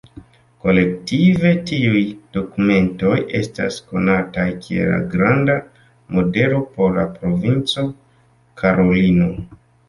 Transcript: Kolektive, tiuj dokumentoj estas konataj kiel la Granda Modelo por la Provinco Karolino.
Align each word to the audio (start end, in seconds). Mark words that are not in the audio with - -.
Kolektive, 0.61 1.49
tiuj 1.71 1.99
dokumentoj 2.37 3.17
estas 3.39 3.77
konataj 3.91 4.47
kiel 4.63 4.89
la 4.93 4.97
Granda 5.13 5.59
Modelo 6.17 6.63
por 6.79 6.97
la 6.97 7.05
Provinco 7.21 7.85
Karolino. 8.65 9.31